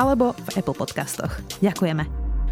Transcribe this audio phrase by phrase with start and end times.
[0.00, 1.44] alebo v Apple Podcastoch.
[1.60, 2.08] Ďakujeme.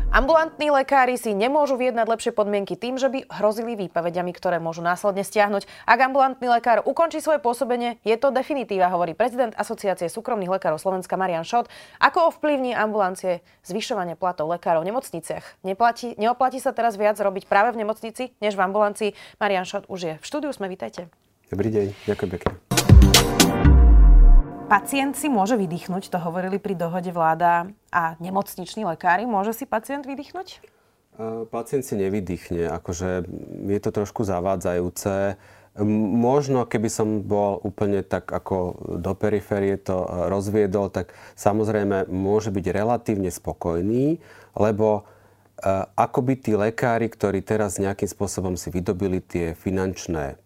[0.09, 5.21] Ambulantní lekári si nemôžu vyjednať lepšie podmienky tým, že by hrozili výpovediami, ktoré môžu následne
[5.21, 5.69] stiahnuť.
[5.85, 11.21] Ak ambulantný lekár ukončí svoje pôsobenie, je to definitíva, hovorí prezident Asociácie súkromných lekárov Slovenska
[11.21, 11.69] Marian Šot.
[12.01, 15.61] Ako ovplyvní ambulancie zvyšovanie platov lekárov v nemocniciach?
[15.61, 19.11] Neplatí, neoplatí sa teraz viac robiť práve v nemocnici, než v ambulancii?
[19.37, 21.13] Marian Šot už je v štúdiu, sme vítajte.
[21.53, 22.68] Dobrý deň, ďakujem pekne.
[24.69, 29.25] Pacient si môže vydýchnuť, to hovorili pri dohode vláda a nemocniční lekári.
[29.25, 30.61] Môže si pacient vydýchnuť?
[31.49, 33.25] Pacient si nevydýchne, akože
[33.65, 35.41] je to trošku zavádzajúce.
[36.21, 42.53] Možno, keby som bol úplne tak ako do periférie to e, rozviedol, tak samozrejme môže
[42.53, 44.21] byť relatívne spokojný,
[44.53, 45.03] lebo e,
[45.97, 50.37] ako by tí lekári, ktorí teraz nejakým spôsobom si vydobili tie finančné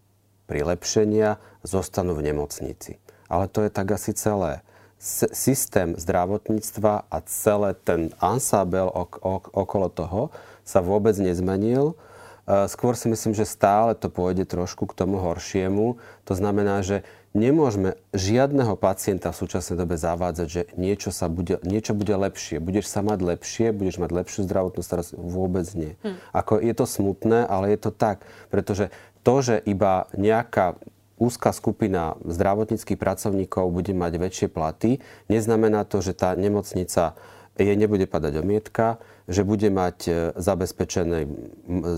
[0.46, 3.01] prilepšenia, zostanú v nemocnici
[3.32, 4.60] ale to je tak asi celé.
[5.00, 10.22] S- systém zdravotníctva a celé ten ansábel ok- ok- okolo toho
[10.68, 11.96] sa vôbec nezmenil.
[12.44, 15.96] E, skôr si myslím, že stále to pôjde trošku k tomu horšiemu.
[16.28, 21.96] To znamená, že nemôžeme žiadneho pacienta v súčasnej dobe zavádzať, že niečo, sa bude, niečo
[21.96, 22.60] bude lepšie.
[22.60, 25.32] Budeš sa mať lepšie, budeš mať lepšiu zdravotnú starostlivosť.
[25.32, 25.96] Vôbec nie.
[26.04, 26.20] Hm.
[26.36, 28.22] Ako je to smutné, ale je to tak.
[28.52, 28.92] Pretože
[29.24, 30.76] to, že iba nejaká
[31.22, 34.98] úzka skupina zdravotníckých pracovníkov bude mať väčšie platy,
[35.30, 37.14] neznamená to, že tá nemocnica
[37.54, 38.98] jej nebude padať omietka,
[39.30, 41.20] že bude mať e, zabezpečený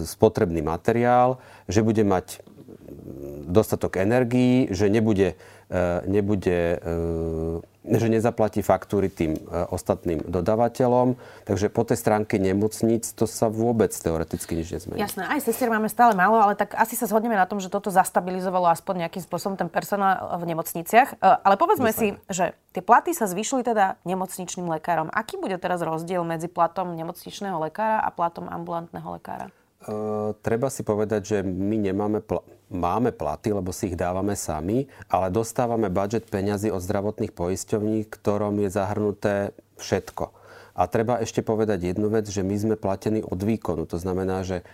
[0.05, 2.43] spotrebný materiál, že bude mať
[3.45, 5.37] dostatok energií, že nebude,
[6.07, 11.21] nebude e, že nezaplatí faktúry tým e, ostatným dodávateľom.
[11.45, 15.05] Takže po tej stránke nemocníc to sa vôbec teoreticky nič nezmení.
[15.05, 17.93] Jasné, aj sestier máme stále málo, ale tak asi sa zhodneme na tom, že toto
[17.93, 21.21] zastabilizovalo aspoň nejakým spôsobom ten personál v nemocniciach.
[21.21, 22.17] Ale povedzme Dúfajme.
[22.17, 25.13] si, že tie platy sa zvyšili teda nemocničným lekárom.
[25.13, 29.53] Aký bude teraz rozdiel medzi platom nemocničného lekára a platom ambulantného lekára?
[29.85, 32.41] Uh, treba si povedať, že my nemáme pl-
[32.75, 38.59] máme platy, lebo si ich dávame sami, ale dostávame budget peňazí od zdravotných poisťovní, ktorom
[38.67, 39.35] je zahrnuté
[39.79, 40.45] všetko.
[40.75, 43.87] A treba ešte povedať jednu vec, že my sme platení od výkonu.
[43.87, 44.67] To znamená, že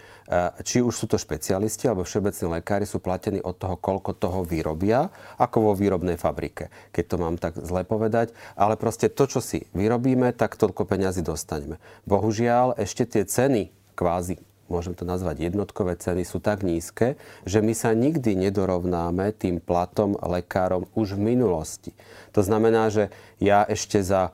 [0.65, 5.13] či už sú to špecialisti alebo všeobecní lekári sú platení od toho, koľko toho vyrobia,
[5.37, 8.33] ako vo výrobnej fabrike, keď to mám tak zle povedať.
[8.57, 11.77] Ale proste to, čo si vyrobíme, tak toľko peňazí dostaneme.
[12.09, 17.75] Bohužiaľ, ešte tie ceny kvázi môžem to nazvať jednotkové ceny, sú tak nízke, že my
[17.75, 21.93] sa nikdy nedorovnáme tým platom lekárom už v minulosti.
[22.33, 23.11] To znamená, že
[23.43, 24.31] ja ešte za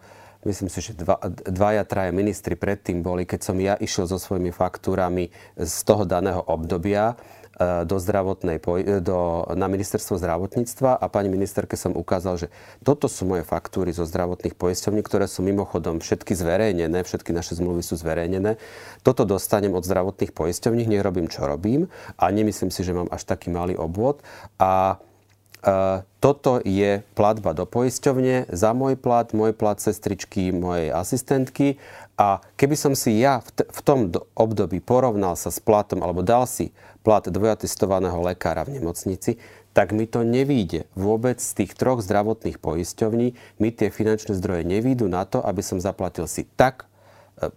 [0.46, 4.54] myslím si, že dva, dvaja, traja ministri predtým boli, keď som ja išiel so svojimi
[4.54, 7.18] faktúrami z toho daného obdobia,
[7.56, 12.48] do zdravotnej, e, do, na ministerstvo zdravotníctva a pani ministerke som ukázal, že
[12.84, 17.80] toto sú moje faktúry zo zdravotných poisťovní, ktoré sú mimochodom všetky zverejnené, všetky naše zmluvy
[17.80, 18.60] sú zverejnené.
[19.00, 21.88] Toto dostanem od zdravotných poisťovní, nerobím, čo robím
[22.20, 24.20] a nemyslím si, že mám až taký malý obvod.
[24.60, 25.00] A
[25.64, 31.80] e, toto je platba do poisťovne za môj plat, môj plat sestričky, mojej asistentky
[32.16, 36.72] a keby som si ja v, tom období porovnal sa s platom alebo dal si
[37.06, 39.38] plat dvojatestovaného lekára v nemocnici,
[39.70, 40.90] tak mi to nevíde.
[40.98, 45.78] Vôbec z tých troch zdravotných poisťovní mi tie finančné zdroje nevídu na to, aby som
[45.78, 46.90] zaplatil si tak
[47.38, 47.54] e,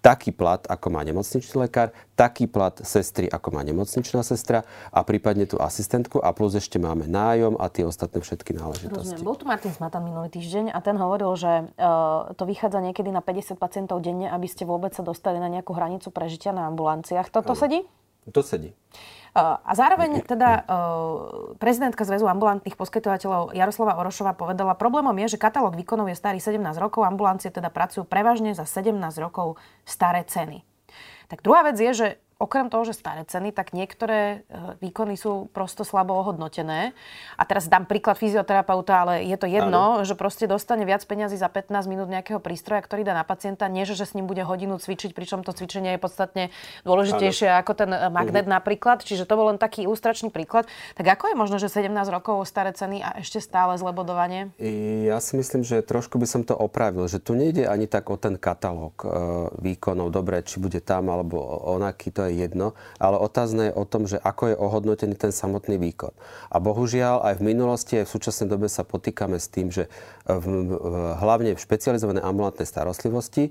[0.00, 5.44] taký plat, ako má nemocničný lekár, taký plat sestry, ako má nemocničná sestra a prípadne
[5.44, 9.20] tú asistentku a plus ešte máme nájom a tie ostatné všetky náležitosti.
[9.20, 9.28] Rozumiem.
[9.28, 13.20] Bol tu Martin Smatan minulý týždeň a ten hovoril, že uh, to vychádza niekedy na
[13.20, 17.28] 50 pacientov denne, aby ste vôbec sa dostali na nejakú hranicu prežitia na ambulanciách.
[17.28, 17.60] Toto ano.
[17.60, 17.84] sedí?
[18.28, 18.76] To sedí.
[19.30, 20.66] A zároveň teda
[21.62, 26.58] prezidentka Zväzu ambulantných poskytovateľov Jaroslava Orošova povedala, problémom je, že katalóg výkonov je starý 17
[26.82, 29.54] rokov, ambulancie teda pracujú prevažne za 17 rokov
[29.86, 30.66] staré ceny.
[31.30, 32.08] Tak druhá vec je, že
[32.40, 36.96] okrem toho, že staré ceny, tak niektoré e, výkony sú prosto slabo ohodnotené.
[37.36, 40.08] A teraz dám príklad fyzioterapeuta, ale je to jedno, ano.
[40.08, 43.84] že proste dostane viac peňazí za 15 minút nejakého prístroja, ktorý dá na pacienta, nie
[43.84, 46.44] že s ním bude hodinu cvičiť, pričom to cvičenie je podstatne
[46.88, 47.60] dôležitejšie ano.
[47.60, 48.56] ako ten e, magnet uh-huh.
[48.56, 49.04] napríklad.
[49.04, 50.64] Čiže to bol len taký ilustračný príklad.
[50.96, 54.48] Tak ako je možno, že 17 rokov staré ceny a ešte stále zlebodovanie?
[55.04, 58.16] Ja si myslím, že trošku by som to opravil, že tu nejde ani tak o
[58.16, 59.06] ten katalóg e,
[59.60, 61.36] výkonov, dobre, či bude tam alebo
[61.76, 65.34] onaký, to je je jedno, ale otázne je o tom, že ako je ohodnotený ten
[65.34, 66.14] samotný výkon.
[66.48, 69.90] A bohužiaľ aj v minulosti, aj v súčasnej dobe sa potýkame s tým, že
[70.24, 70.46] v,
[71.18, 73.50] hlavne v špecializovanej ambulantnej starostlivosti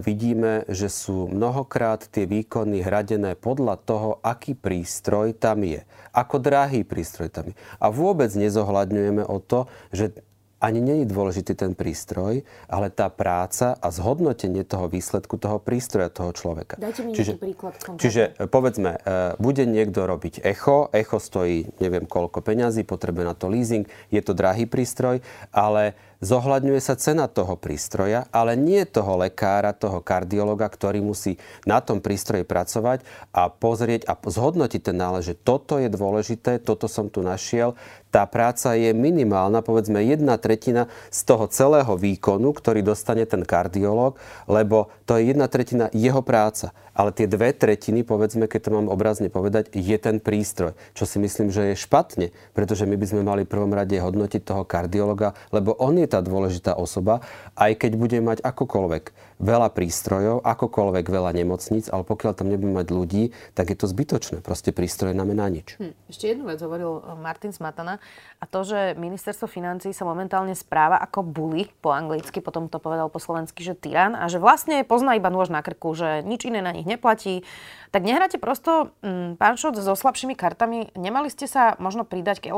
[0.00, 5.84] vidíme, že sú mnohokrát tie výkony hradené podľa toho, aký prístroj tam je.
[6.16, 7.56] Ako drahý prístroj tam je.
[7.78, 10.16] A vôbec nezohľadňujeme o to, že
[10.60, 16.36] ani není dôležitý ten prístroj, ale tá práca a zhodnotenie toho výsledku toho prístroja, toho
[16.36, 16.76] človeka.
[16.76, 17.74] Dajte mi čiže, príklad.
[17.80, 18.00] Konkrétne.
[18.04, 19.00] Čiže e, povedzme, e,
[19.40, 24.36] bude niekto robiť echo, echo stojí neviem koľko peňazí, potrebuje na to leasing, je to
[24.36, 31.00] drahý prístroj, ale zohľadňuje sa cena toho prístroja, ale nie toho lekára, toho kardiologa, ktorý
[31.00, 33.02] musí na tom prístroji pracovať
[33.32, 37.72] a pozrieť a zhodnotiť ten nález, že toto je dôležité, toto som tu našiel.
[38.10, 44.18] Tá práca je minimálna, povedzme jedna tretina z toho celého výkonu, ktorý dostane ten kardiolog,
[44.50, 48.92] lebo to je jedna tretina jeho práca ale tie dve tretiny, povedzme, keď to mám
[48.92, 50.76] obrazne povedať, je ten prístroj.
[50.92, 54.44] Čo si myslím, že je špatne, pretože my by sme mali v prvom rade hodnotiť
[54.44, 57.24] toho kardiologa, lebo on je tá dôležitá osoba,
[57.56, 62.88] aj keď bude mať akokoľvek veľa prístrojov, akokoľvek veľa nemocníc, ale pokiaľ tam nebudeme mať
[62.92, 63.22] ľudí,
[63.56, 64.44] tak je to zbytočné.
[64.44, 65.80] Proste prístroje znamená nič.
[65.80, 65.96] Hm.
[66.12, 67.98] Ešte jednu vec hovoril eh, Martin Smatana
[68.38, 73.08] a to, že ministerstvo financí sa momentálne správa ako bully po anglicky, potom to povedal
[73.08, 76.60] po slovensky, že tyran a že vlastne pozná iba nôž na krku, že nič iné
[76.60, 77.42] na nich neplatí.
[77.90, 80.92] Tak nehráte prosto, hm, pán Šot, so slabšími kartami.
[80.94, 82.52] Nemali ste sa možno pridať k,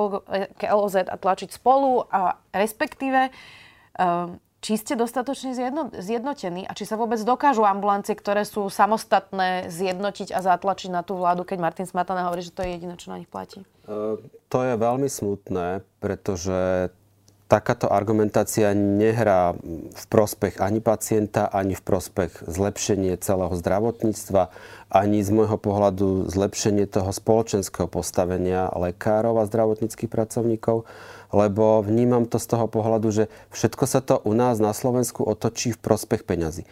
[0.67, 3.31] LOZ a tlačiť spolu a respektíve
[3.97, 9.67] um, či ste dostatočne zjedno, zjednotení a či sa vôbec dokážu ambulancie, ktoré sú samostatné,
[9.69, 13.11] zjednotiť a zatlačiť na tú vládu, keď Martin Smatana hovorí, že to je jediné, čo
[13.11, 13.67] na nich platí?
[13.91, 16.89] Uh, to je veľmi smutné, pretože
[17.53, 19.53] takáto argumentácia nehrá
[19.93, 24.49] v prospech ani pacienta, ani v prospech zlepšenie celého zdravotníctva,
[24.89, 30.89] ani z môjho pohľadu zlepšenie toho spoločenského postavenia lekárov a zdravotníckých pracovníkov
[31.33, 35.73] lebo vnímam to z toho pohľadu, že všetko sa to u nás na Slovensku otočí
[35.73, 36.69] v prospech peňazí.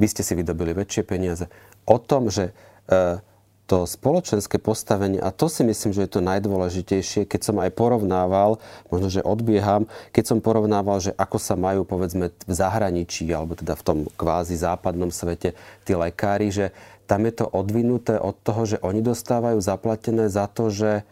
[0.00, 1.46] Vy ste si vydobili väčšie peniaze.
[1.86, 2.50] O tom, že
[2.90, 3.22] e,
[3.64, 8.60] to spoločenské postavenie, a to si myslím, že je to najdôležitejšie, keď som aj porovnával,
[8.92, 13.72] možno, že odbieham, keď som porovnával, že ako sa majú, povedzme, v zahraničí, alebo teda
[13.72, 15.56] v tom kvázi západnom svete,
[15.88, 16.76] tí lekári, že
[17.08, 21.04] tam je to odvinuté od toho, že oni dostávajú zaplatené za to, že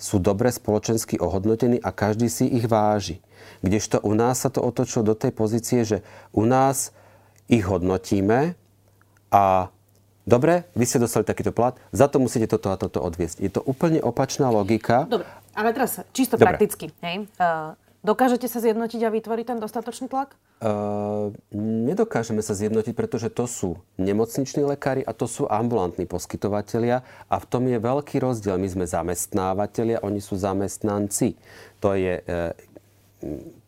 [0.00, 3.20] sú dobre spoločensky ohodnotení a každý si ich váži.
[3.60, 6.00] Kdežto u nás sa to otočilo do tej pozície, že
[6.32, 6.96] u nás
[7.52, 8.56] ich hodnotíme
[9.28, 9.68] a
[10.24, 13.44] dobre, vy ste dostali takýto plat, za to musíte toto a toto odviesť.
[13.44, 15.04] Je to úplne opačná logika.
[15.04, 16.56] Dobre, ale teraz čisto dobre.
[16.56, 16.88] prakticky.
[17.04, 17.28] Hej?
[17.36, 20.36] Uh, dokážete sa zjednotiť a vytvoriť ten dostatočný tlak?
[20.60, 27.36] Uh, nedokážeme sa zjednotiť, pretože to sú nemocniční lekári a to sú ambulantní poskytovatelia a
[27.40, 28.60] v tom je veľký rozdiel.
[28.60, 31.36] My sme zamestnávateľia, oni sú zamestnanci.
[31.80, 32.52] To je uh,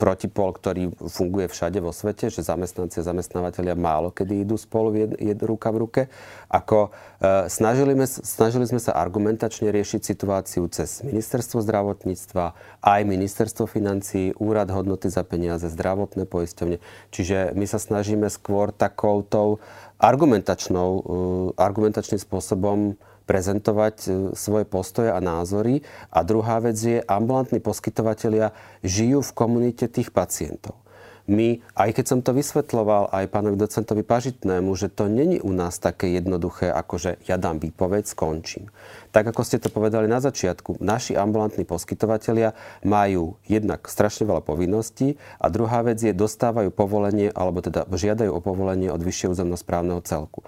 [0.00, 5.12] protipol, ktorý funguje všade vo svete, že zamestnanci a zamestnávateľia málo kedy idú spolu jed,
[5.20, 6.02] jed, ruka v ruke.
[6.48, 12.44] Ako e, snažili, sme, snažili sme sa argumentačne riešiť situáciu cez ministerstvo zdravotníctva,
[12.80, 16.80] aj ministerstvo financií, úrad hodnoty za peniaze, zdravotné poisťovne.
[17.12, 19.60] Čiže my sa snažíme skôr takoutou
[20.00, 21.02] argumentačnou, e,
[21.60, 22.96] argumentačným spôsobom
[23.32, 25.80] prezentovať e, svoje postoje a názory.
[26.12, 28.52] A druhá vec je, ambulantní poskytovateľia
[28.84, 30.76] žijú v komunite tých pacientov.
[31.30, 35.78] My, aj keď som to vysvetloval aj pánovi docentovi Pažitnému, že to není u nás
[35.78, 38.74] také jednoduché, ako že ja dám výpoveď, skončím.
[39.14, 45.14] Tak ako ste to povedali na začiatku, naši ambulantní poskytovateľia majú jednak strašne veľa povinností
[45.38, 50.42] a druhá vec je, dostávajú povolenie, alebo teda žiadajú o povolenie od vyššieho územnosprávneho celku.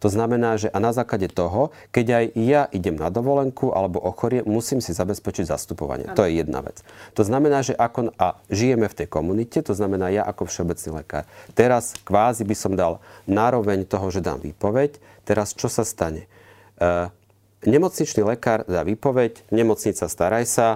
[0.00, 4.40] To znamená, že a na základe toho, keď aj ja idem na dovolenku alebo ochorie,
[4.48, 6.08] musím si zabezpečiť zastupovanie.
[6.08, 6.16] Ano.
[6.16, 6.80] To je jedna vec.
[7.14, 11.24] To znamená, že ako, a žijeme v tej komunite, to znamená ja ako všeobecný lekár.
[11.52, 14.96] Teraz kvázi by som dal nároveň toho, že dám výpoveď.
[15.28, 16.24] Teraz čo sa stane?
[16.80, 17.12] E,
[17.68, 20.66] nemocničný lekár dá výpoveď, nemocnica staraj sa,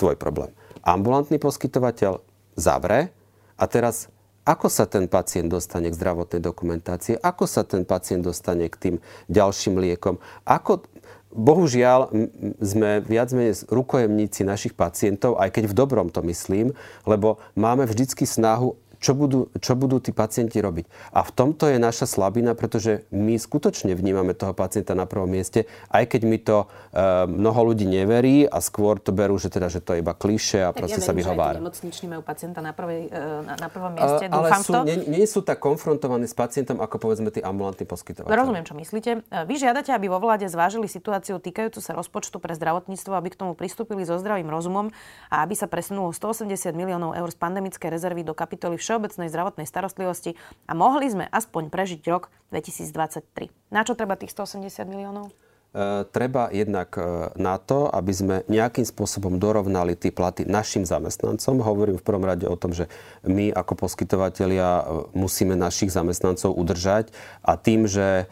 [0.00, 0.56] tvoj problém.
[0.80, 2.24] Ambulantný poskytovateľ
[2.56, 3.12] zavre
[3.60, 4.08] a teraz
[4.44, 8.96] ako sa ten pacient dostane k zdravotnej dokumentácii, ako sa ten pacient dostane k tým
[9.28, 10.18] ďalším liekom,
[10.48, 10.84] ako
[11.30, 12.10] Bohužiaľ
[12.58, 16.74] sme viac menej rukojemníci našich pacientov, aj keď v dobrom to myslím,
[17.06, 21.16] lebo máme vždycky snahu čo budú, čo budú tí pacienti robiť.
[21.16, 25.64] A v tomto je naša slabina, pretože my skutočne vnímame toho pacienta na prvom mieste,
[25.88, 29.80] aj keď mi to e, mnoho ľudí neverí a skôr to berú, že, teda, že
[29.80, 31.56] to je iba kliše a tak proste ja sa vyhovára.
[31.56, 34.80] Nemocniční majú pacienta na, prvej, e, na, na prvom mieste, uh, ale sú, to.
[34.84, 38.36] Nie, nie sú tak konfrontovaní s pacientom, ako povedzme tí ambulantní poskytovateľi.
[38.36, 39.10] Rozumiem, čo myslíte.
[39.24, 43.40] E, vy žiadate, aby vo vláde zvážili situáciu týkajúcu sa rozpočtu pre zdravotníctvo, aby k
[43.40, 44.92] tomu pristúpili so zdravým rozumom
[45.32, 50.34] a aby sa presunulo 180 miliónov eur z pandemickej rezervy do kapitoly Všeobecnej zdravotnej starostlivosti
[50.66, 53.70] a mohli sme aspoň prežiť rok 2023.
[53.70, 55.30] Na čo treba tých 180 miliónov?
[55.70, 61.62] E, treba jednak e, na to, aby sme nejakým spôsobom dorovnali tie platy našim zamestnancom.
[61.62, 62.90] Hovorím v prvom rade o tom, že
[63.22, 64.82] my ako poskytovateľia e,
[65.14, 67.14] musíme našich zamestnancov udržať
[67.46, 68.26] a tým, že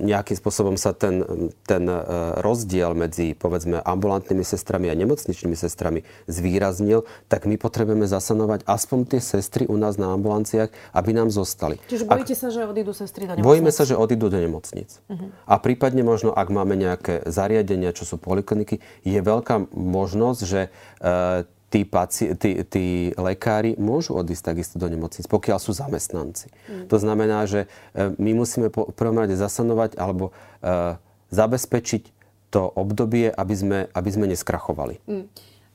[0.00, 1.20] nejakým spôsobom sa ten,
[1.68, 1.96] ten e,
[2.40, 9.20] rozdiel medzi povedzme ambulantnými sestrami a nemocničnými sestrami zvýraznil, tak my potrebujeme zasanovať aspoň tie
[9.20, 11.76] sestry u nás na ambulanciách, aby nám zostali.
[11.84, 13.48] Čiže bojíte ak, sa, že odídu sestry do nemocnic?
[13.52, 14.88] Bojíme sa, že odídu do nemocnic.
[15.12, 15.28] Uh-huh.
[15.44, 20.72] A prípadne možno, ak máme nejaké zariadenia, čo sú polikliniky, je veľká možnosť, že
[21.04, 22.84] e, tí, paci- tí, tí
[23.16, 26.52] lekári môžu odísť takisto do nemocnic, pokiaľ sú zamestnanci.
[26.68, 26.86] Mm.
[26.92, 27.64] To znamená, že
[27.96, 31.00] e, my musíme po prvom rade zasanovať alebo uh,
[31.32, 32.12] zabezpečiť
[32.52, 35.00] to obdobie, aby sme, aby sme neskrachovali.
[35.08, 35.26] Mm.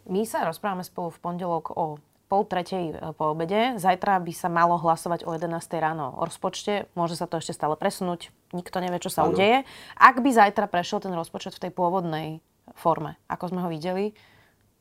[0.08, 1.98] My sa rozprávame spolu v pondelok o
[2.30, 3.80] pol tretej e, po obede.
[3.82, 5.50] Zajtra by sa malo hlasovať o 11.
[5.82, 6.86] ráno o rozpočte.
[6.94, 8.30] Môže sa to ešte stále presunúť.
[8.54, 9.34] Nikto nevie, čo sa ano.
[9.34, 9.66] udeje.
[9.98, 12.28] Ak by zajtra prešiel ten rozpočet v tej pôvodnej
[12.76, 14.14] forme, ako sme ho videli,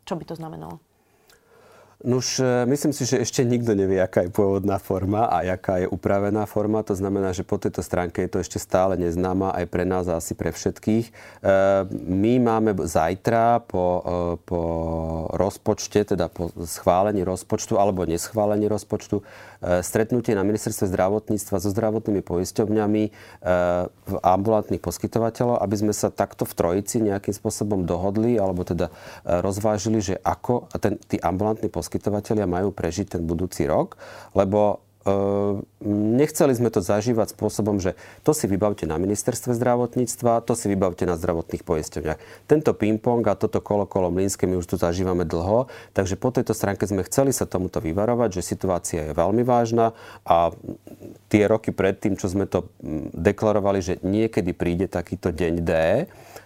[0.06, 0.82] čo by to znamenalo?
[2.06, 5.90] Nuž, e, myslím si, že ešte nikto nevie, aká je pôvodná forma a aká je
[5.90, 6.86] upravená forma.
[6.86, 10.22] To znamená, že po tejto stránke je to ešte stále neznáma aj pre nás a
[10.22, 11.10] asi pre všetkých.
[11.10, 11.12] E,
[11.90, 14.02] my máme zajtra po, e,
[14.38, 14.60] po
[15.34, 19.26] rozpočte, teda po schválení rozpočtu alebo neschválení rozpočtu,
[19.82, 23.02] stretnutie na ministerstve zdravotníctva so zdravotnými poisťovňami
[23.88, 28.92] v ambulantných poskytovateľov, aby sme sa takto v trojici nejakým spôsobom dohodli alebo teda
[29.24, 33.96] rozvážili, že ako ten, tí ambulantní poskytovateľ poskytovateľia majú prežiť ten budúci rok,
[34.36, 35.16] lebo e,
[35.88, 41.08] nechceli sme to zažívať spôsobom, že to si vybavte na ministerstve zdravotníctva, to si vybavte
[41.08, 42.20] na zdravotných poisťovniach.
[42.44, 46.52] Tento ping-pong a toto kolo kolo mlínske my už tu zažívame dlho, takže po tejto
[46.52, 49.96] stránke sme chceli sa tomuto vyvarovať, že situácia je veľmi vážna
[50.28, 50.52] a
[51.32, 52.68] tie roky predtým, čo sme to
[53.16, 55.72] deklarovali, že niekedy príde takýto deň D,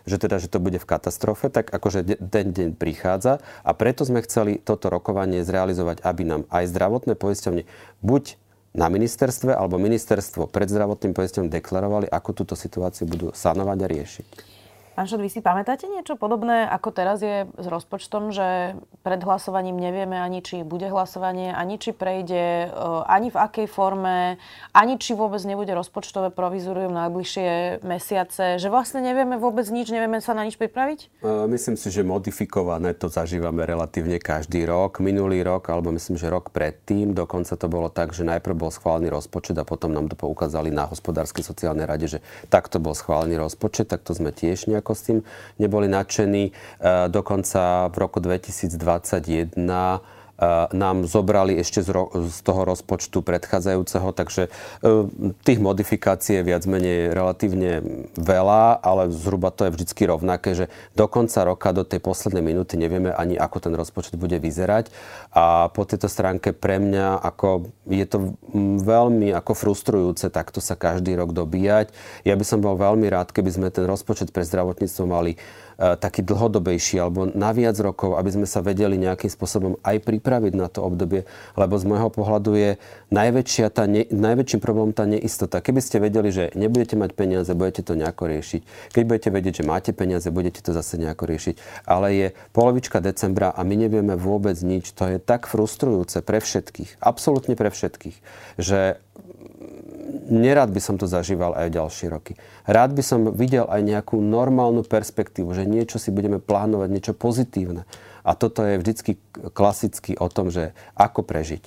[0.04, 4.24] že teda, že to bude v katastrofe, tak akože ten deň prichádza a preto sme
[4.24, 7.64] chceli toto rokovanie zrealizovať, aby nám aj zdravotné poisťovne
[8.04, 8.36] buď
[8.70, 14.59] na ministerstve alebo ministerstvo pred zdravotným poisťovňom deklarovali, ako túto situáciu budú sanovať a riešiť.
[15.00, 19.80] Pán Šot, vy si pamätáte niečo podobné, ako teraz je s rozpočtom, že pred hlasovaním
[19.80, 24.36] nevieme ani, či bude hlasovanie, ani či prejde, e, ani v akej forme,
[24.76, 30.36] ani či vôbec nebude rozpočtové provizorium najbližšie mesiace, že vlastne nevieme vôbec nič, nevieme sa
[30.36, 31.24] na nič pripraviť?
[31.24, 35.00] E, myslím si, že modifikované to zažívame relatívne každý rok.
[35.00, 39.08] Minulý rok, alebo myslím, že rok predtým, dokonca to bolo tak, že najprv bol schválený
[39.08, 42.20] rozpočet a potom nám to poukázali na hospodárskej sociálnej rade, že
[42.52, 45.18] takto bol schválený rozpočet, tak to sme tiež nejako ako s tým
[45.62, 46.50] neboli nadšení.
[46.50, 46.52] E,
[47.06, 48.74] dokonca v roku 2021
[50.72, 54.50] nám zobrali ešte z, ro- z toho rozpočtu predchádzajúceho, takže e,
[55.44, 57.84] tých modifikácií je viac menej relatívne
[58.16, 60.66] veľa, ale zhruba to je vždy rovnaké, že
[60.96, 64.88] do konca roka, do tej poslednej minúty nevieme ani, ako ten rozpočet bude vyzerať.
[65.36, 68.34] A po tejto stránke pre mňa ako, je to
[68.80, 71.92] veľmi ako frustrujúce takto sa každý rok dobíjať.
[72.24, 75.36] Ja by som bol veľmi rád, keby sme ten rozpočet pre zdravotníctvo mali
[75.80, 80.68] taký dlhodobejší alebo na viac rokov, aby sme sa vedeli nejakým spôsobom aj pripraviť na
[80.68, 81.24] to obdobie,
[81.56, 82.70] lebo z môjho pohľadu je
[83.08, 85.64] najväčšia tá ne, najväčším problémom tá neistota.
[85.64, 88.92] Keby ste vedeli, že nebudete mať peniaze, budete to nejako riešiť.
[88.92, 91.56] Keď budete vedieť, že máte peniaze, budete to zase nejako riešiť.
[91.88, 94.92] Ale je polovička decembra a my nevieme vôbec nič.
[95.00, 98.20] To je tak frustrujúce pre všetkých, absolútne pre všetkých,
[98.60, 99.00] že
[100.30, 102.38] nerad by som to zažíval aj ďalšie roky.
[102.64, 107.84] Rád by som videl aj nejakú normálnu perspektívu, že niečo si budeme plánovať, niečo pozitívne.
[108.22, 109.18] A toto je vždycky
[109.52, 111.64] klasicky o tom, že ako prežiť.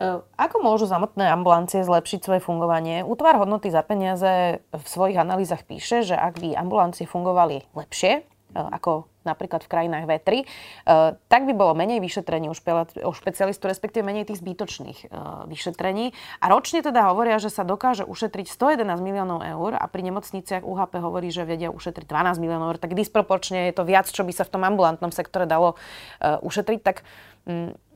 [0.00, 3.04] E, ako môžu samotné ambulancie zlepšiť svoje fungovanie?
[3.04, 8.22] Útvar hodnoty za peniaze v svojich analýzach píše, že ak by ambulancie fungovali lepšie, e,
[8.56, 10.44] ako napríklad v krajinách V3, e,
[11.16, 15.06] tak by bolo menej vyšetrení u, u špecialistu, respektíve menej tých zbytočných e,
[15.48, 16.16] vyšetrení.
[16.40, 21.00] A ročne teda hovoria, že sa dokáže ušetriť 111 miliónov eur a pri nemocniciach UHP
[21.00, 24.48] hovorí, že vedia ušetriť 12 miliónov eur, tak disproporčne je to viac, čo by sa
[24.48, 25.76] v tom ambulantnom sektore dalo
[26.20, 26.80] e, ušetriť.
[26.80, 26.96] Tak
[27.46, 27.89] mm,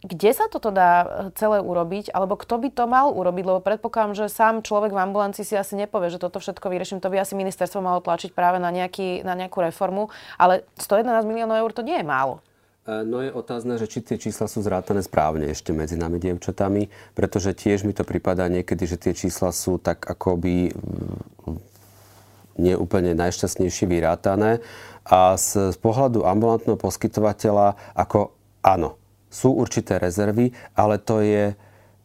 [0.00, 4.16] kde sa toto dá e, celé urobiť, alebo kto by to mal urobiť, lebo predpokladám,
[4.16, 7.36] že sám človek v ambulancii si asi nepovie, že toto všetko vyrieším, to by asi
[7.36, 10.08] ministerstvo malo tlačiť práve na, nejaký, na nejakú reformu,
[10.40, 12.40] ale 111 miliónov eur to nie je málo.
[12.88, 16.88] E, no je otázne, že či tie čísla sú zrátané správne ešte medzi nami dievčatami,
[17.12, 21.60] pretože tiež mi to pripadá niekedy, že tie čísla sú tak akoby mm,
[22.56, 24.64] nie úplne najšťastnejšie vyrátané.
[25.04, 28.99] A z, z pohľadu ambulantného poskytovateľa, ako áno,
[29.30, 31.54] sú určité rezervy, ale to je,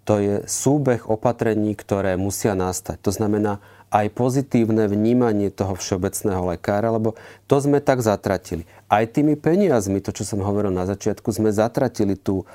[0.05, 3.01] to je súbeh opatrení, ktoré musia nastať.
[3.01, 7.17] To znamená aj pozitívne vnímanie toho všeobecného lekára, lebo
[7.49, 8.69] to sme tak zatratili.
[8.91, 12.45] Aj tými peniazmi, to čo som hovoril na začiatku, sme zatratili tú,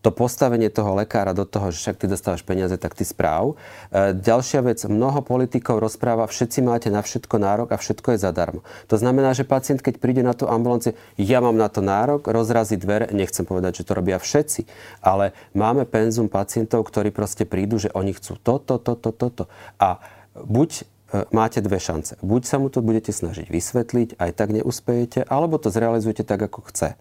[0.00, 3.60] to postavenie toho lekára do toho, že však ty dostávaš peniaze, tak ty správ.
[3.92, 8.60] E, ďalšia vec, mnoho politikov rozpráva, všetci máte na všetko nárok a všetko je zadarmo.
[8.88, 12.80] To znamená, že pacient, keď príde na tú ambulanciu, ja mám na to nárok, rozrazí
[12.80, 14.64] dvere, nechcem povedať, že to robia všetci,
[15.04, 19.52] ale máme penzum pacientov, ktorí proste prídu, že oni chcú toto, toto, toto.
[19.76, 20.00] A
[20.32, 20.82] buď e,
[21.28, 22.16] máte dve šance.
[22.24, 26.64] Buď sa mu to budete snažiť vysvetliť, aj tak neuspejete, alebo to zrealizujete tak, ako
[26.72, 26.96] chce.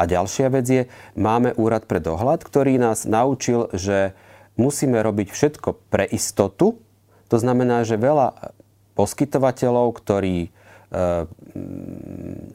[0.00, 4.16] A ďalšia vec je, máme úrad pre dohľad, ktorý nás naučil, že
[4.56, 6.80] musíme robiť všetko pre istotu.
[7.28, 8.56] To znamená, že veľa
[8.96, 10.48] poskytovateľov, ktorí e,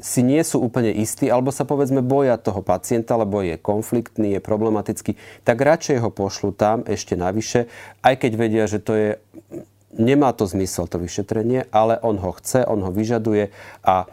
[0.01, 4.41] si nie sú úplne istí, alebo sa povedzme boja toho pacienta, lebo je konfliktný, je
[4.41, 5.13] problematický,
[5.45, 7.69] tak radšej ho pošlu tam ešte navyše,
[8.01, 9.09] aj keď vedia, že to je
[9.95, 14.11] nemá to zmysel to vyšetrenie, ale on ho chce, on ho vyžaduje a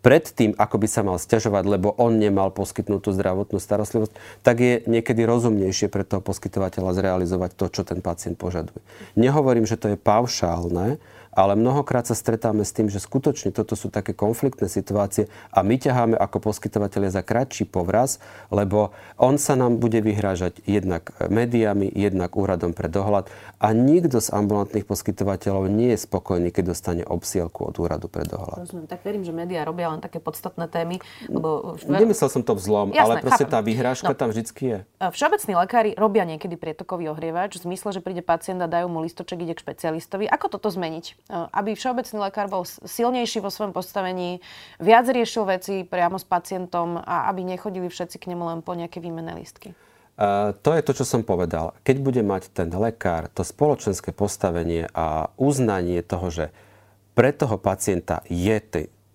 [0.00, 5.22] predtým, ako by sa mal stiažovať, lebo on nemal poskytnutú zdravotnú starostlivosť, tak je niekedy
[5.26, 8.80] rozumnejšie pre toho poskytovateľa zrealizovať to, čo ten pacient požaduje.
[9.18, 11.00] Nehovorím, že to je paušálne,
[11.36, 15.76] ale mnohokrát sa stretáme s tým, že skutočne toto sú také konfliktné situácie a my
[15.76, 22.32] ťaháme ako poskytovateľe za kratší povraz, lebo on sa nám bude vyhrážať jednak médiami, jednak
[22.34, 23.28] úradom pre dohľad
[23.60, 28.64] a nikto z ambulantných poskytovateľov nie je spokojný, keď dostane obsielku od úradu pre dohľad.
[28.64, 31.04] Rozumiem, tak verím, že médiá robia len také podstatné témy.
[31.28, 31.76] Lebo...
[31.84, 33.52] Nemyslel som to vzlom, Jasné, ale proste chápem.
[33.52, 34.16] tá vyhrážka no.
[34.16, 34.78] tam vždycky je.
[34.96, 39.44] Všeobecní lekári robia niekedy prietokový ohrievač v zmysle, že príde pacient a dajú mu listoček,
[39.44, 40.24] ide k špecialistovi.
[40.30, 41.25] Ako toto zmeniť?
[41.26, 44.38] Eh, aby všeobecný lekár bol silnejší vo svojom postavení,
[44.78, 49.02] viac riešil veci priamo s pacientom a aby nechodili všetci k nemu len po nejaké
[49.02, 49.74] výmenné lístky.
[50.16, 51.74] Uh, to je to, čo som povedal.
[51.82, 56.46] Keď bude mať ten lekár to spoločenské postavenie a uznanie toho, že
[57.18, 58.56] pre toho pacienta je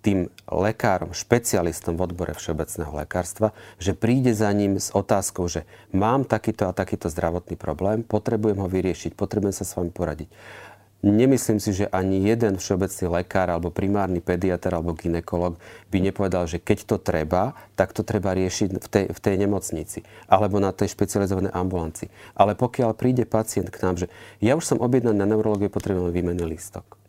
[0.01, 6.25] tým lekárom, špecialistom v odbore všeobecného lekárstva, že príde za ním s otázkou, že mám
[6.25, 10.29] takýto a takýto zdravotný problém, potrebujem ho vyriešiť, potrebujem sa s vami poradiť.
[11.01, 15.57] Nemyslím si, že ani jeden všeobecný lekár alebo primárny pediatr alebo ginekolog
[15.89, 20.05] by nepovedal, že keď to treba, tak to treba riešiť v tej, v tej nemocnici
[20.29, 22.13] alebo na tej špecializovanej ambulanci.
[22.37, 24.13] Ale pokiaľ príde pacient k nám, že
[24.45, 27.00] ja už som objednaný na neurologiu, potrebujem výmenný lístok.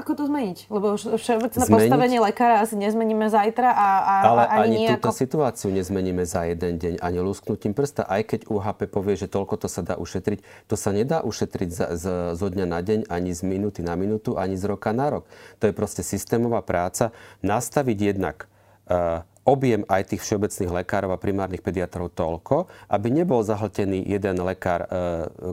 [0.00, 0.72] Ako to zmeniť?
[0.72, 1.76] Lebo všeobecné zmeniť?
[1.76, 5.20] postavenie lekára asi nezmeníme zajtra a, a Ale ani, ani túto ako...
[5.20, 8.08] situáciu nezmeníme za jeden deň, ani lusknutím prsta.
[8.08, 11.86] Aj keď UHP povie, že toľko to sa dá ušetriť, to sa nedá ušetriť za,
[12.00, 15.28] z, zo dňa na deň, ani z minúty na minútu, ani z roka na rok.
[15.60, 17.12] To je proste systémová práca.
[17.44, 18.48] Nastaviť jednak
[18.88, 24.84] uh, objem aj tých všeobecných lekárov a primárnych pediatrov toľko, aby nebol zahltený jeden lekár
[24.84, 24.88] e,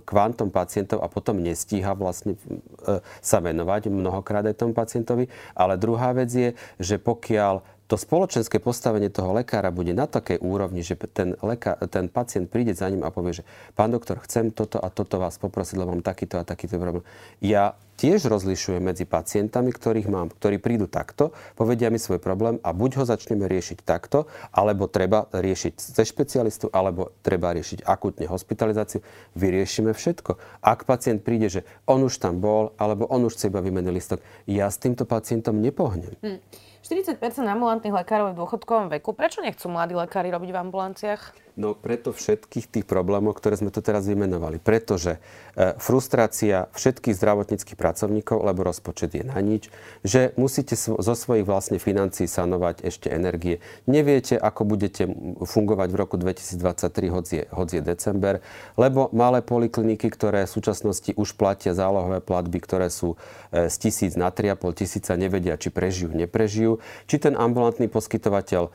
[0.04, 5.32] kvantom pacientov a potom nestíha vlastne e, sa venovať mnohokrát aj tomu pacientovi.
[5.56, 10.84] Ale druhá vec je, že pokiaľ to spoločenské postavenie toho lekára bude na takej úrovni,
[10.84, 13.44] že ten, lekár, ten pacient príde za ním a povie, že
[13.80, 17.08] pán doktor, chcem toto a toto vás poprosiť, lebo mám takýto a takýto problém.
[17.40, 22.76] Ja tiež rozlišujem medzi pacientami, ktorých mám, ktorí prídu takto, povedia mi svoj problém a
[22.76, 29.00] buď ho začneme riešiť takto, alebo treba riešiť ze špecialistu, alebo treba riešiť akutne hospitalizáciu.
[29.34, 30.36] Vyriešime všetko.
[30.60, 34.20] Ak pacient príde, že on už tam bol, alebo on už chce iba vymený listok,
[34.46, 36.14] ja s týmto pacientom nepohnem.
[36.22, 36.44] Hmm.
[36.88, 39.12] 40 ambulantných lekárov je v dôchodkovom veku.
[39.12, 41.47] Prečo nechcú mladí lekári robiť v ambulanciách?
[41.58, 44.62] No preto všetkých tých problémov, ktoré sme tu teraz vymenovali.
[44.62, 45.18] Pretože
[45.58, 49.74] e, frustrácia všetkých zdravotníckých pracovníkov, lebo rozpočet je na nič,
[50.06, 53.58] že musíte zo svojich vlastne financií sanovať ešte energie.
[53.90, 55.10] Neviete, ako budete
[55.42, 58.34] fungovať v roku 2023, hoď je, hoď je december,
[58.78, 63.18] lebo malé polikliniky, ktoré v súčasnosti už platia zálohové platby, ktoré sú
[63.50, 66.78] e, z tisíc na 3,5 tisíca, nevedia, či prežijú, neprežijú.
[67.10, 68.72] Či ten ambulantný poskytovateľ e,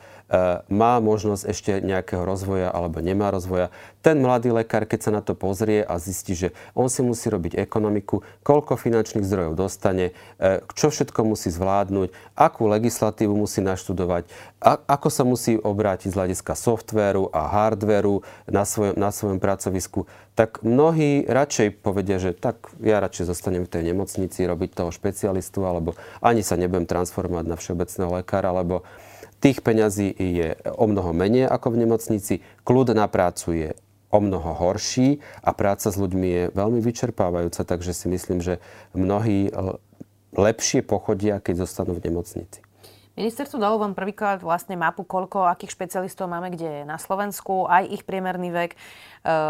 [0.67, 3.69] má možnosť ešte nejakého rozvoja alebo nemá rozvoja.
[4.01, 7.55] Ten mladý lekár, keď sa na to pozrie a zistí, že on si musí robiť
[7.61, 14.25] ekonomiku, koľko finančných zdrojov dostane, e, čo všetko musí zvládnuť, akú legislatívu musí naštudovať,
[14.63, 20.65] ako sa musí obrátiť z hľadiska softvéru a hardvéru na svojom, na svojom pracovisku, tak
[20.65, 25.93] mnohí radšej povedia, že tak ja radšej zostanem v tej nemocnici robiť toho špecialistu, alebo
[26.25, 28.81] ani sa nebudem transformovať na všeobecného lekára, lebo
[29.43, 32.39] Tých peňazí je o mnoho menej ako v nemocnici.
[32.63, 33.69] Kľud na prácu je
[34.13, 38.61] o mnoho horší a práca s ľuďmi je veľmi vyčerpávajúca, takže si myslím, že
[38.93, 39.49] mnohí
[40.37, 42.61] lepšie pochodia, keď zostanú v nemocnici.
[43.13, 48.03] Ministerstvo dalo vám prvýkrát vlastne mapu, koľko, akých špecialistov máme kde na Slovensku, aj ich
[48.09, 48.77] priemerný vek, e,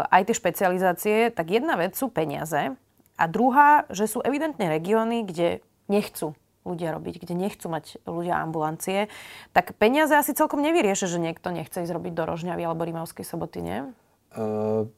[0.04, 1.16] aj tie špecializácie.
[1.32, 2.76] Tak jedna vec sú peniaze
[3.16, 9.12] a druhá, že sú evidentne regióny, kde nechcú ľudia robiť, kde nechcú mať ľudia ambulancie,
[9.52, 13.60] tak peniaze asi celkom nevyriešia, že niekto nechce ísť robiť do Rožňavy alebo Rimavskej soboty,
[13.60, 13.78] nie?
[14.34, 14.88] Uh,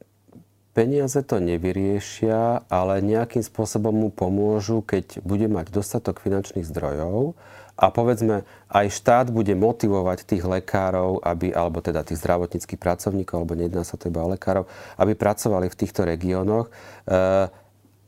[0.73, 7.35] peniaze to nevyriešia, ale nejakým spôsobom mu pomôžu, keď bude mať dostatok finančných zdrojov
[7.77, 13.53] a povedzme aj štát bude motivovať tých lekárov, aby, alebo teda tých zdravotníckých pracovníkov, alebo
[13.53, 14.65] nejedná sa to iba o lekárov,
[14.97, 16.73] aby pracovali v týchto regiónoch.
[17.05, 17.53] Uh,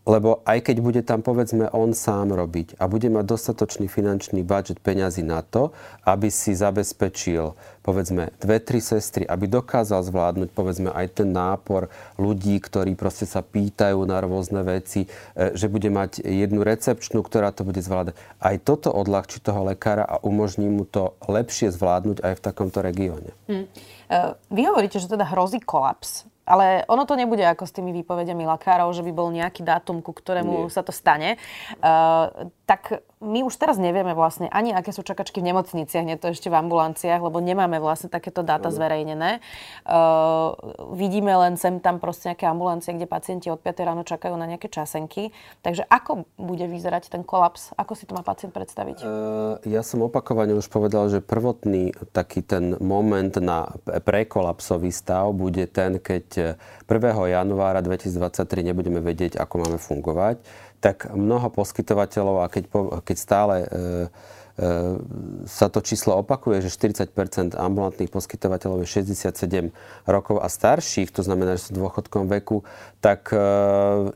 [0.09, 4.81] lebo aj keď bude tam povedzme on sám robiť a bude mať dostatočný finančný budget
[4.81, 5.77] peňazí na to,
[6.09, 7.53] aby si zabezpečil
[7.85, 13.45] povedzme dve, tri sestry, aby dokázal zvládnuť povedzme aj ten nápor ľudí, ktorí proste sa
[13.45, 15.05] pýtajú na rôzne veci,
[15.37, 18.17] e, že bude mať jednu recepčnú, ktorá to bude zvládať.
[18.41, 23.33] Aj toto odľahčí toho lekára a umožní mu to lepšie zvládnuť aj v takomto regióne.
[23.49, 23.69] Hmm.
[24.49, 28.89] Vy hovoríte, že teda hrozí kolaps ale ono to nebude ako s tými výpovediami lekárov,
[28.97, 30.73] že by bol nejaký dátum, ku ktorému Nie.
[30.73, 31.37] sa to stane.
[31.85, 36.29] Uh, tak my už teraz nevieme vlastne ani, aké sú čakačky v nemocniciach, nie to
[36.29, 39.41] ešte v ambulanciách, lebo nemáme vlastne takéto dáta zverejnené.
[39.89, 40.53] Uh,
[40.93, 44.69] vidíme len sem tam proste nejaké ambulancie, kde pacienti od 5 ráno čakajú na nejaké
[44.69, 45.33] časenky.
[45.65, 47.73] Takže ako bude vyzerať ten kolaps?
[47.81, 49.01] Ako si to má pacient predstaviť?
[49.01, 53.73] Uh, ja som opakovane už povedal, že prvotný taký ten moment na
[54.05, 57.33] prekolapsový stav bude ten, keď 1.
[57.33, 62.65] januára 2023 nebudeme vedieť, ako máme fungovať tak mnoho poskytovateľov, a keď,
[63.03, 63.79] keď stále e, e,
[65.47, 69.75] sa to číslo opakuje, že 40% ambulantných poskytovateľov je 67
[70.07, 72.63] rokov a starších, to znamená, že sú v dôchodkom veku,
[73.03, 73.39] tak e,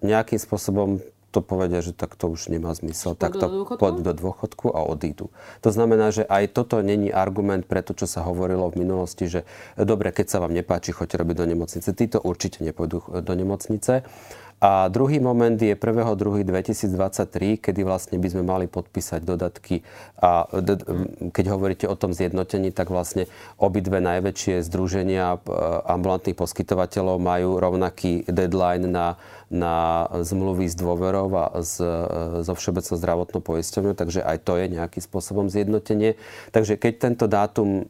[0.07, 3.17] nejakým spôsobom to povedia, že tak to už nemá zmysel.
[3.17, 5.33] Tak to poď do dôchodku a odídu.
[5.65, 9.49] To znamená, že aj toto není argument pre to, čo sa hovorilo v minulosti, že
[9.81, 11.89] dobre, keď sa vám nepáči, choďte robiť do nemocnice.
[11.97, 14.05] Títo určite nepôjdu do nemocnice.
[14.63, 19.83] A druhý moment je 1.2.2023, kedy vlastne by sme mali podpísať dodatky
[20.23, 20.47] a
[21.35, 23.27] keď hovoríte o tom zjednotení, tak vlastne
[23.59, 25.43] obidve najväčšie združenia
[25.83, 29.19] ambulantných poskytovateľov majú rovnaký deadline na
[29.53, 31.85] na zmluvy s dôverou a z,
[32.41, 36.17] zo Všeobecnou zdravotnou poisťovňou, takže aj to je nejakým spôsobom zjednotenie.
[36.57, 37.85] Takže keď tento dátum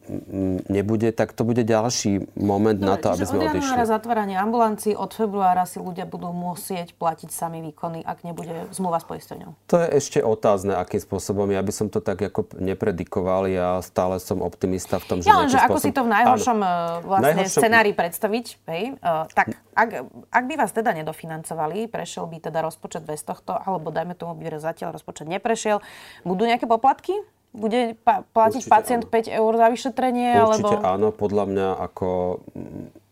[0.67, 3.79] nebude, tak to bude ďalší moment Dobre, na to, aby sme od odišli.
[3.79, 8.99] Od zatvárania ambulancií, od februára si ľudia budú musieť platiť sami výkony, ak nebude zmluva
[8.99, 9.71] s poisťovňou.
[9.71, 11.47] To je ešte otázne, akým spôsobom.
[11.47, 13.47] Ja by som to tak ako nepredikoval.
[13.47, 15.31] Ja stále som optimista v tom, že...
[15.31, 15.71] Ja len, že spôsob...
[15.71, 16.99] ako si to v najhoršom Áno.
[16.99, 17.61] E, vlastne najhoršom...
[17.63, 19.89] scenári predstaviť, hej, uh, tak ak,
[20.31, 24.37] ak by vás teda nedofinancovali, financovali, prešiel by teda rozpočet bez tohto, alebo dajme tomu,
[24.37, 25.81] by zatiaľ rozpočet neprešiel,
[26.23, 27.13] budú nejaké poplatky?
[27.53, 29.13] Bude pa- platiť Určite pacient áno.
[29.13, 30.29] 5 eur za vyšetrenie?
[30.41, 30.89] Určite alebo...
[30.89, 32.09] áno, podľa mňa ako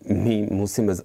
[0.09, 0.97] my musíme,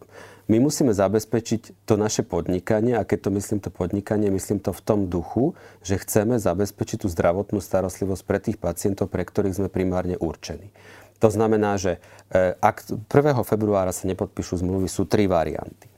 [0.49, 4.81] my musíme zabezpečiť to naše podnikanie a keď to myslím to podnikanie, myslím to v
[4.81, 5.53] tom duchu,
[5.85, 10.73] že chceme zabezpečiť tú zdravotnú starostlivosť pre tých pacientov, pre ktorých sme primárne určení.
[11.20, 11.98] To znamená, že
[12.29, 13.37] e, ak 1.
[13.46, 15.87] februára sa nepodpíšu zmluvy, sú tri varianty.
[15.87, 15.92] E,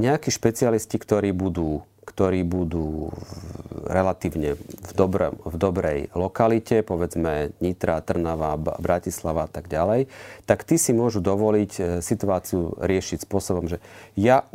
[0.00, 3.12] nejakí špecialisti, ktorí budú, ktorí budú
[3.84, 10.08] relatívne v, dobre, v dobrej lokalite, povedzme Nitra, Trnava, Bratislava a tak ďalej,
[10.48, 13.80] tak tí si môžu dovoliť e, situáciu riešiť spôsobom, že
[14.16, 14.48] ja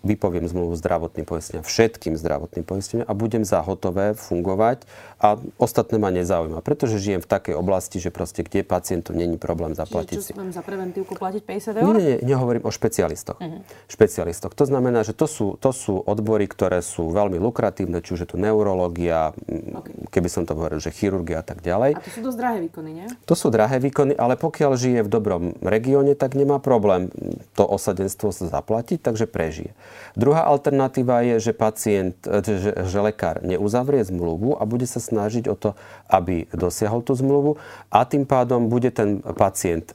[0.00, 4.88] vypoviem zmluvu zdravotným poisteniam, všetkým zdravotným poisteniam a budem za hotové fungovať
[5.20, 9.76] a ostatné ma nezaujíma, pretože žijem v takej oblasti, že proste kde pacientu není problém
[9.76, 10.32] zaplatiť Čiže, si.
[10.32, 11.84] čo mám za preventívku platiť 50 eur?
[11.84, 13.36] Nie, nie, nie, nehovorím o špecialistoch.
[13.36, 13.60] Uh-huh.
[13.92, 14.56] Špecialistoch.
[14.56, 18.28] To znamená, že to sú, to sú odbory, ktoré sú veľmi lukratívne, či už je
[18.32, 19.36] to neurológia,
[19.76, 19.92] okay.
[20.08, 21.96] keby som to hovoril, že chirurgia a tak ďalej.
[21.96, 23.06] A to sú dosť drahé výkony, nie?
[23.28, 27.12] To sú drahé výkony, ale pokiaľ žije v dobrom regióne, tak nemá problém
[27.52, 29.76] to osadenstvo sa zaplatiť, takže prežije.
[30.18, 35.56] Druhá alternatíva je, že pacient, že, že lekár neuzavrie zmluvu a bude sa snažiť o
[35.56, 35.70] to,
[36.10, 37.56] aby dosiahol tú zmluvu
[37.92, 39.94] a tým pádom bude ten pacient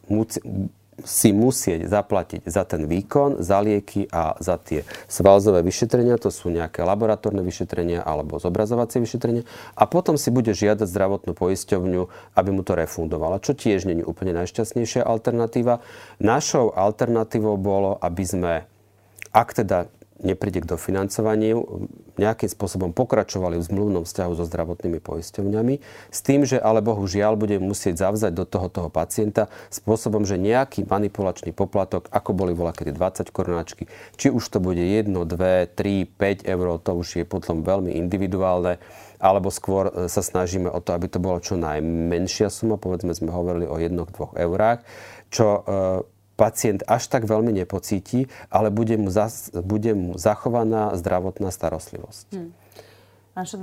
[1.03, 6.47] si musieť zaplatiť za ten výkon, za lieky a za tie svalzové vyšetrenia, to sú
[6.47, 9.43] nejaké laboratórne vyšetrenia alebo zobrazovacie vyšetrenia
[9.75, 12.01] a potom si bude žiadať zdravotnú poisťovňu,
[12.39, 15.83] aby mu to refundovala, čo tiež nie je úplne najšťastnejšia alternatíva.
[16.23, 18.53] Našou alternatívou bolo, aby sme,
[19.35, 19.91] ak teda
[20.23, 25.75] nepríde k dofinancovaniu, nejakým spôsobom pokračovali v zmluvnom vzťahu so zdravotnými poisťovňami,
[26.07, 30.87] s tým, že ale bohužiaľ bude musieť zavzať do toho toho pacienta spôsobom, že nejaký
[30.87, 33.83] manipulačný poplatok, ako boli voľa kedy 20 korunáčky,
[34.15, 38.79] či už to bude 1, 2, 3, 5 eur, to už je potom veľmi individuálne,
[39.19, 43.35] alebo skôr e, sa snažíme o to, aby to bolo čo najmenšia suma, povedzme sme
[43.35, 44.87] hovorili o 1-2 eurách,
[45.27, 45.61] čo e,
[46.35, 52.27] pacient až tak veľmi nepocíti, ale bude mu, zas, bude mu zachovaná zdravotná starostlivosť.
[52.35, 52.51] Hmm.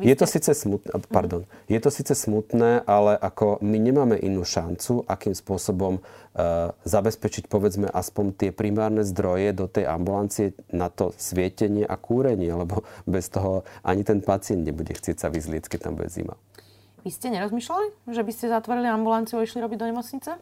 [0.05, 5.01] Je to, síce smutné, pardon, je to síce smutné, ale ako my nemáme inú šancu,
[5.09, 11.89] akým spôsobom uh, zabezpečiť povedzme aspoň tie primárne zdroje do tej ambulancie na to svietenie
[11.89, 16.13] a kúrenie, lebo bez toho ani ten pacient nebude chcieť sa vyzlieť, keď tam bude
[16.13, 16.37] zima.
[17.01, 20.37] Vy ste nerozmýšľali, že by ste zatvorili ambulanciu a išli robiť do nemocnice?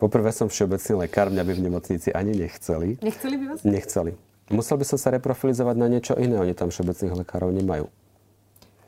[0.00, 2.96] Poprvé som všeobecný lekár, mňa by v nemocnici ani nechceli.
[3.04, 3.60] Nechceli by vás?
[3.68, 4.16] Nechceli.
[4.50, 6.40] Musel by som sa reprofilizovať na niečo iné.
[6.40, 7.86] Oni tam všeobecných lekárov nemajú.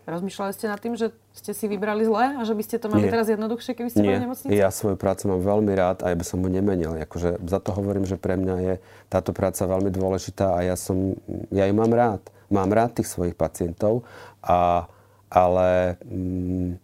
[0.02, 3.06] Rozmýšľali ste nad tým, že ste si vybrali zle a že by ste to mali
[3.06, 3.14] Nie.
[3.14, 4.06] teraz jednoduchšie, keby ste Nie.
[4.10, 4.50] boli v nemocnici?
[4.50, 6.98] Ja svoju prácu mám veľmi rád a ja by som mu nemenil.
[6.98, 8.74] Akože za to hovorím, že pre mňa je
[9.06, 11.14] táto práca veľmi dôležitá a ja, som,
[11.54, 12.22] ja ju mám rád.
[12.50, 14.02] Mám rád tých svojich pacientov,
[14.42, 14.90] a,
[15.30, 16.81] ale mm,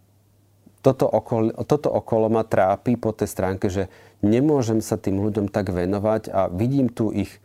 [0.79, 3.91] toto okolo, toto okolo ma trápi po tej stránke, že
[4.23, 7.39] nemôžem sa tým ľuďom tak venovať a vidím tu ich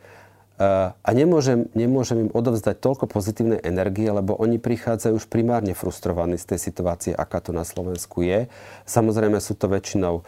[1.02, 6.54] a nemôžem, nemôžem im odovzdať toľko pozitívnej energie, lebo oni prichádzajú už primárne frustrovaní z
[6.54, 8.46] tej situácie, aká to na Slovensku je.
[8.86, 10.24] Samozrejme sú to väčšinou e,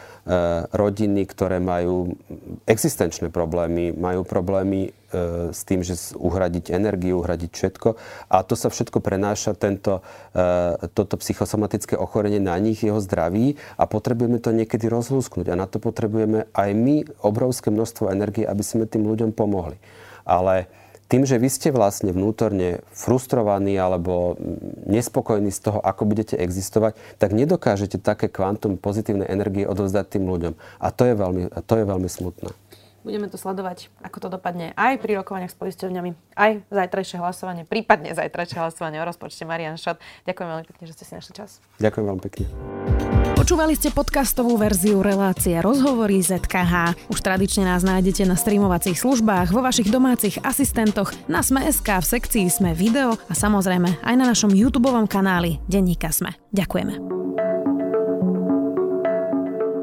[0.75, 2.19] rodiny, ktoré majú
[2.67, 4.91] existenčné problémy, majú problémy
[5.53, 7.89] s tým, že uhradiť energiu, uhradiť všetko.
[8.29, 10.05] A to sa všetko prenáša, tento,
[10.37, 15.47] e, toto psychosomatické ochorenie na nich, jeho zdraví a potrebujeme to niekedy rozlúsknuť.
[15.53, 19.79] A na to potrebujeme aj my obrovské množstvo energie, aby sme tým ľuďom pomohli
[20.27, 20.67] ale
[21.07, 24.35] tým, že vy ste vlastne vnútorne frustrovaní alebo
[24.91, 30.53] nespokojní z toho, ako budete existovať, tak nedokážete také kvantum pozitívnej energie odovzdať tým ľuďom.
[30.83, 32.51] A to je veľmi, to je veľmi smutné.
[33.07, 38.11] Budeme to sledovať, ako to dopadne aj pri rokovaniach s poisťovňami, aj zajtrajšie hlasovanie, prípadne
[38.11, 40.03] zajtrajšie hlasovanie o rozpočte Marian Šat.
[40.27, 41.63] Ďakujem veľmi pekne, že ste si našli čas.
[41.79, 42.45] Ďakujem veľmi pekne.
[43.39, 47.07] Počúvali ste podcastovú verziu relácie Rozhovory ZKH.
[47.07, 52.51] Už tradične nás nájdete na streamovacích službách, vo vašich domácich asistentoch, na Sme.sk, v sekcii
[52.51, 56.35] Sme video a samozrejme aj na našom YouTube kanáli Denníka Sme.
[56.51, 57.16] Ďakujeme.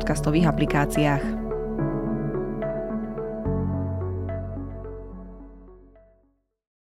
[0.00, 1.39] podcastových aplikáciách.